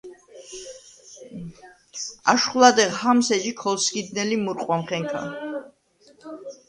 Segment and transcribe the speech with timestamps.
[2.33, 5.21] აშხვ ლადეღ ჰამს ეჯი ქოლსგიდნელი მურყვამხენქა.